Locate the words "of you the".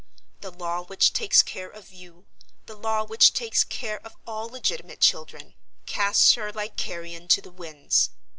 1.69-2.73